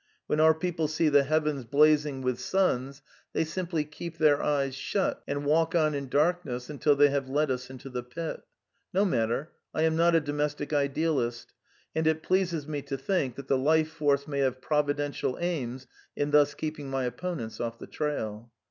When 0.25 0.39
our 0.39 0.55
people 0.55 0.87
see 0.87 1.09
the 1.09 1.25
heavens 1.25 1.63
••Preface: 1.69 2.03
1913 2.05 2.17
xvu 2.17 2.17
blazing 2.17 2.21
with 2.23 2.39
suns, 2.39 3.01
they 3.33 3.45
simply 3.45 3.85
keep 3.85 4.17
their 4.17 4.41
eyes 4.41 4.73
shut, 4.73 5.21
and 5.27 5.45
walk 5.45 5.75
on 5.75 5.93
in 5.93 6.09
darkness 6.09 6.71
until 6.71 6.95
they 6.95 7.09
have 7.09 7.29
led 7.29 7.51
us 7.51 7.69
into 7.69 7.87
the 7.87 8.01
pit 8.01 8.41
No 8.95 9.05
matter: 9.05 9.51
I 9.75 9.83
am 9.83 9.95
not 9.95 10.15
a 10.15 10.19
domestic 10.19 10.73
idealist; 10.73 11.53
and 11.93 12.07
it 12.07 12.23
pleases 12.23 12.67
me 12.67 12.81
to 12.81 12.97
think 12.97 13.35
that 13.35 13.47
the 13.47 13.59
Life 13.59 13.89
Force 13.91 14.27
may 14.27 14.39
have 14.39 14.59
providential 14.59 15.37
aims 15.39 15.85
in 16.15 16.31
thus 16.31 16.55
keep 16.55 16.79
ing 16.79 16.89
my 16.89 17.03
opponents 17.03 17.59
off 17.59 17.77
the 17.77 17.85
trail. 17.85 18.51